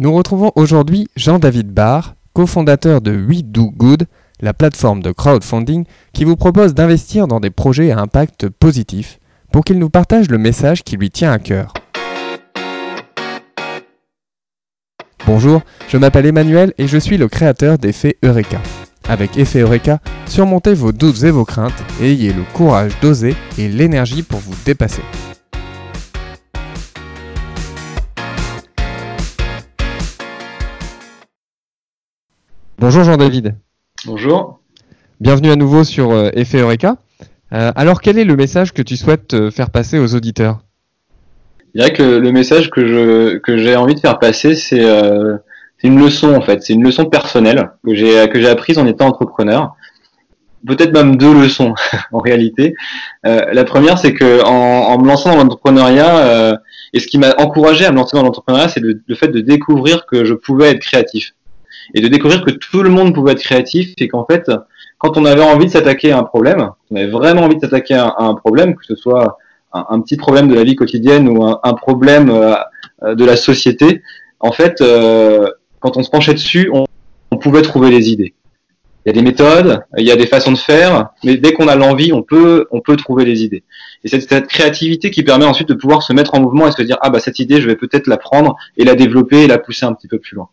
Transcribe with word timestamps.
Nous 0.00 0.14
retrouvons 0.14 0.50
aujourd'hui 0.54 1.08
Jean-David 1.14 1.74
Barr, 1.74 2.14
cofondateur 2.32 3.02
de 3.02 3.14
We 3.14 3.44
Do 3.44 3.70
Good, 3.70 4.06
la 4.40 4.54
plateforme 4.54 5.02
de 5.02 5.12
crowdfunding 5.12 5.84
qui 6.14 6.24
vous 6.24 6.36
propose 6.36 6.72
d'investir 6.72 7.28
dans 7.28 7.38
des 7.38 7.50
projets 7.50 7.90
à 7.90 7.98
impact 7.98 8.48
positif 8.48 9.18
pour 9.52 9.62
qu'il 9.62 9.78
nous 9.78 9.90
partage 9.90 10.30
le 10.30 10.38
message 10.38 10.84
qui 10.84 10.96
lui 10.96 11.10
tient 11.10 11.32
à 11.32 11.38
cœur. 11.38 11.74
Bonjour, 15.26 15.60
je 15.90 15.98
m'appelle 15.98 16.24
Emmanuel 16.24 16.72
et 16.78 16.88
je 16.88 16.96
suis 16.96 17.18
le 17.18 17.28
créateur 17.28 17.76
d'Effet 17.76 18.16
Eureka. 18.24 18.62
Avec 19.06 19.36
Effet 19.36 19.60
Eureka, 19.60 19.98
surmontez 20.24 20.72
vos 20.72 20.92
doutes 20.92 21.24
et 21.24 21.30
vos 21.30 21.44
craintes 21.44 21.84
et 22.00 22.12
ayez 22.12 22.32
le 22.32 22.44
courage 22.54 22.98
d'oser 23.02 23.36
et 23.58 23.68
l'énergie 23.68 24.22
pour 24.22 24.40
vous 24.40 24.56
dépasser. 24.64 25.02
Bonjour 32.80 33.04
Jean-David. 33.04 33.56
Bonjour. 34.06 34.58
Bienvenue 35.20 35.50
à 35.50 35.56
nouveau 35.56 35.84
sur 35.84 36.12
euh, 36.12 36.30
Effet 36.32 36.60
Eureka. 36.60 36.96
Euh, 37.52 37.72
alors 37.76 38.00
quel 38.00 38.18
est 38.18 38.24
le 38.24 38.36
message 38.36 38.72
que 38.72 38.80
tu 38.80 38.96
souhaites 38.96 39.34
euh, 39.34 39.50
faire 39.50 39.68
passer 39.68 39.98
aux 39.98 40.14
auditeurs? 40.14 40.60
Je 41.74 41.80
dirais 41.80 41.92
que 41.92 42.02
le 42.02 42.32
message 42.32 42.70
que 42.70 42.86
je 42.86 43.36
que 43.36 43.58
j'ai 43.58 43.76
envie 43.76 43.94
de 43.94 44.00
faire 44.00 44.18
passer, 44.18 44.54
c'est 44.54 44.82
euh, 44.82 45.36
une 45.82 46.02
leçon 46.02 46.34
en 46.34 46.40
fait, 46.40 46.62
c'est 46.62 46.72
une 46.72 46.82
leçon 46.82 47.04
personnelle 47.04 47.70
que 47.84 47.94
j'ai 47.94 48.26
que 48.30 48.40
j'ai 48.40 48.48
apprise 48.48 48.78
en 48.78 48.86
étant 48.86 49.08
entrepreneur. 49.08 49.76
Peut-être 50.66 50.94
même 50.94 51.16
deux 51.16 51.34
leçons 51.34 51.74
en 52.12 52.18
réalité. 52.18 52.74
Euh, 53.26 53.42
la 53.52 53.64
première, 53.64 53.98
c'est 53.98 54.14
que 54.14 54.42
en, 54.42 54.94
en 54.94 54.98
me 54.98 55.06
lançant 55.06 55.32
dans 55.32 55.36
l'entrepreneuriat, 55.36 56.58
et 56.94 56.98
ce 56.98 57.06
qui 57.06 57.18
m'a 57.18 57.34
encouragé 57.36 57.84
à 57.84 57.90
me 57.90 57.96
lancer 57.96 58.16
dans 58.16 58.22
l'entrepreneuriat, 58.22 58.70
c'est 58.70 58.80
le, 58.80 59.02
le 59.06 59.14
fait 59.14 59.28
de 59.28 59.40
découvrir 59.40 60.06
que 60.06 60.24
je 60.24 60.32
pouvais 60.32 60.70
être 60.70 60.80
créatif 60.80 61.34
et 61.94 62.00
de 62.00 62.08
découvrir 62.08 62.44
que 62.44 62.50
tout 62.50 62.82
le 62.82 62.90
monde 62.90 63.14
pouvait 63.14 63.32
être 63.32 63.42
créatif 63.42 63.94
et 63.98 64.08
qu'en 64.08 64.24
fait, 64.24 64.50
quand 64.98 65.16
on 65.16 65.24
avait 65.24 65.42
envie 65.42 65.66
de 65.66 65.70
s'attaquer 65.70 66.12
à 66.12 66.18
un 66.18 66.24
problème, 66.24 66.70
on 66.90 66.96
avait 66.96 67.08
vraiment 67.08 67.42
envie 67.42 67.56
de 67.56 67.60
s'attaquer 67.60 67.94
à, 67.94 68.14
un 68.18 68.34
problème, 68.34 68.74
que 68.74 68.84
ce 68.84 68.94
soit 68.94 69.38
un, 69.72 70.00
petit 70.00 70.16
problème 70.16 70.48
de 70.48 70.54
la 70.54 70.64
vie 70.64 70.76
quotidienne 70.76 71.28
ou 71.28 71.44
un, 71.44 71.60
un 71.62 71.74
problème 71.74 72.30
euh, 72.30 73.14
de 73.14 73.24
la 73.24 73.36
société, 73.36 74.02
en 74.40 74.52
fait, 74.52 74.80
euh, 74.80 75.50
quand 75.78 75.96
on 75.96 76.02
se 76.02 76.10
penchait 76.10 76.34
dessus, 76.34 76.70
on, 76.72 76.84
on, 77.30 77.36
pouvait 77.36 77.62
trouver 77.62 77.90
les 77.90 78.10
idées. 78.10 78.34
Il 79.04 79.08
y 79.08 79.10
a 79.10 79.12
des 79.14 79.22
méthodes, 79.22 79.80
il 79.96 80.06
y 80.06 80.10
a 80.10 80.16
des 80.16 80.26
façons 80.26 80.52
de 80.52 80.58
faire, 80.58 81.08
mais 81.24 81.36
dès 81.36 81.52
qu'on 81.52 81.68
a 81.68 81.76
l'envie, 81.76 82.12
on 82.12 82.22
peut, 82.22 82.66
on 82.70 82.80
peut 82.80 82.96
trouver 82.96 83.24
les 83.24 83.42
idées. 83.42 83.64
Et 84.04 84.08
c'est 84.08 84.20
cette 84.20 84.46
créativité 84.46 85.10
qui 85.10 85.22
permet 85.22 85.46
ensuite 85.46 85.68
de 85.68 85.74
pouvoir 85.74 86.02
se 86.02 86.12
mettre 86.12 86.34
en 86.34 86.40
mouvement 86.40 86.66
et 86.66 86.72
se 86.72 86.82
dire 86.82 86.98
ah 87.00 87.08
bah 87.08 87.20
cette 87.20 87.38
idée, 87.38 87.60
je 87.60 87.66
vais 87.66 87.76
peut-être 87.76 88.06
la 88.06 88.18
prendre 88.18 88.56
et 88.76 88.84
la 88.84 88.94
développer 88.94 89.44
et 89.44 89.46
la 89.46 89.58
pousser 89.58 89.86
un 89.86 89.94
petit 89.94 90.08
peu 90.08 90.18
plus 90.18 90.36
loin. 90.36 90.48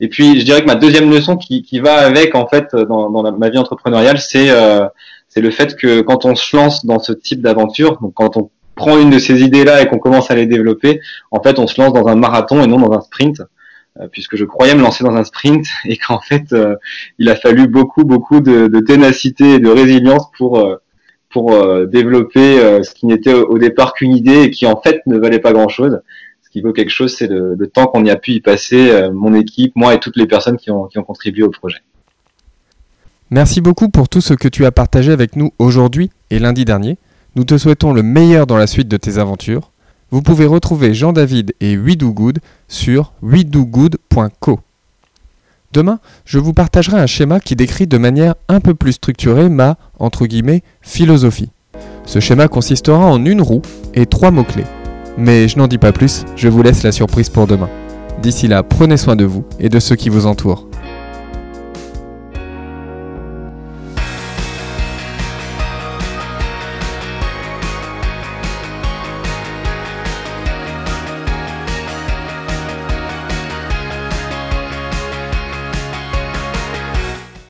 Et 0.00 0.08
puis, 0.08 0.38
je 0.40 0.44
dirais 0.44 0.62
que 0.62 0.66
ma 0.66 0.74
deuxième 0.74 1.10
leçon 1.10 1.36
qui, 1.36 1.62
qui 1.62 1.78
va 1.78 1.96
avec, 1.96 2.34
en 2.34 2.46
fait, 2.46 2.74
dans, 2.74 3.10
dans 3.10 3.32
ma 3.36 3.48
vie 3.50 3.58
entrepreneuriale, 3.58 4.18
c'est 4.18 4.50
euh, 4.50 4.86
le 5.36 5.50
fait 5.50 5.76
que 5.76 6.00
quand 6.00 6.24
on 6.24 6.34
se 6.34 6.56
lance 6.56 6.86
dans 6.86 6.98
ce 6.98 7.12
type 7.12 7.42
d'aventure, 7.42 7.98
donc 8.00 8.14
quand 8.14 8.36
on 8.36 8.50
prend 8.74 8.98
une 8.98 9.10
de 9.10 9.18
ces 9.18 9.42
idées-là 9.42 9.82
et 9.82 9.88
qu'on 9.88 9.98
commence 9.98 10.30
à 10.30 10.34
les 10.34 10.46
développer, 10.46 11.00
en 11.30 11.42
fait, 11.42 11.58
on 11.58 11.66
se 11.66 11.80
lance 11.80 11.92
dans 11.92 12.08
un 12.08 12.16
marathon 12.16 12.62
et 12.62 12.66
non 12.66 12.78
dans 12.78 12.96
un 12.96 13.02
sprint, 13.02 13.42
euh, 14.00 14.08
puisque 14.10 14.36
je 14.36 14.44
croyais 14.44 14.74
me 14.74 14.80
lancer 14.80 15.04
dans 15.04 15.14
un 15.14 15.24
sprint 15.24 15.66
et 15.84 15.98
qu'en 15.98 16.20
fait, 16.20 16.52
euh, 16.52 16.76
il 17.18 17.28
a 17.28 17.36
fallu 17.36 17.68
beaucoup, 17.68 18.04
beaucoup 18.04 18.40
de, 18.40 18.68
de, 18.68 18.80
ténacité 18.80 19.54
et 19.54 19.58
de 19.58 19.68
résilience 19.68 20.24
pour 20.38 20.58
euh, 20.58 20.76
pour 21.30 21.52
euh, 21.52 21.86
développer 21.86 22.58
euh, 22.60 22.82
ce 22.82 22.92
qui 22.92 23.06
n'était 23.06 23.32
au 23.32 23.56
départ 23.58 23.94
qu'une 23.94 24.14
idée 24.14 24.42
et 24.42 24.50
qui 24.50 24.66
en 24.66 24.80
fait 24.80 25.00
ne 25.06 25.16
valait 25.16 25.38
pas 25.38 25.52
grand-chose 25.52 26.00
ce 26.50 26.58
qui 26.58 26.62
vaut 26.62 26.72
quelque 26.72 26.90
chose, 26.90 27.14
c'est 27.16 27.28
le, 27.28 27.56
temps 27.72 27.86
qu'on 27.86 28.04
y 28.04 28.10
a 28.10 28.16
pu 28.16 28.32
y 28.32 28.40
passer, 28.40 28.90
euh, 28.90 29.12
mon 29.12 29.34
équipe, 29.34 29.70
moi 29.76 29.94
et 29.94 30.00
toutes 30.00 30.16
les 30.16 30.26
personnes 30.26 30.56
qui 30.56 30.72
ont, 30.72 30.86
qui 30.86 30.98
ont 30.98 31.04
contribué 31.04 31.44
au 31.44 31.50
projet. 31.50 31.78
Merci 33.30 33.60
beaucoup 33.60 33.88
pour 33.88 34.08
tout 34.08 34.20
ce 34.20 34.34
que 34.34 34.48
tu 34.48 34.66
as 34.66 34.72
partagé 34.72 35.12
avec 35.12 35.36
nous 35.36 35.52
aujourd'hui 35.60 36.10
et 36.30 36.40
lundi 36.40 36.64
dernier. 36.64 36.98
Nous 37.36 37.44
te 37.44 37.56
souhaitons 37.56 37.92
le 37.92 38.02
meilleur 38.02 38.48
dans 38.48 38.56
la 38.56 38.66
suite 38.66 38.88
de 38.88 38.96
tes 38.96 39.18
aventures. 39.18 39.70
Vous 40.10 40.22
pouvez 40.22 40.46
retrouver 40.46 40.92
Jean-David 40.92 41.54
et 41.60 41.76
We 41.76 41.96
Do 41.96 42.12
Good 42.12 42.40
sur 42.66 43.12
wedogood.co. 43.22 44.58
Demain, 45.72 46.00
je 46.24 46.40
vous 46.40 46.52
partagerai 46.52 46.98
un 46.98 47.06
schéma 47.06 47.38
qui 47.38 47.54
décrit 47.54 47.86
de 47.86 47.96
manière 47.96 48.34
un 48.48 48.58
peu 48.58 48.74
plus 48.74 48.94
structurée 48.94 49.48
ma, 49.48 49.76
entre 50.00 50.26
guillemets, 50.26 50.64
philosophie. 50.82 51.50
Ce 52.06 52.18
schéma 52.18 52.48
consistera 52.48 53.06
en 53.06 53.24
une 53.24 53.40
roue 53.40 53.62
et 53.94 54.06
trois 54.06 54.32
mots-clés. 54.32 54.64
Mais 55.20 55.48
je 55.48 55.58
n'en 55.58 55.66
dis 55.66 55.76
pas 55.76 55.92
plus, 55.92 56.24
je 56.34 56.48
vous 56.48 56.62
laisse 56.62 56.82
la 56.82 56.92
surprise 56.92 57.28
pour 57.28 57.46
demain. 57.46 57.68
D'ici 58.22 58.48
là, 58.48 58.62
prenez 58.62 58.96
soin 58.96 59.16
de 59.16 59.26
vous 59.26 59.44
et 59.58 59.68
de 59.68 59.78
ceux 59.78 59.94
qui 59.94 60.08
vous 60.08 60.24
entourent. 60.24 60.69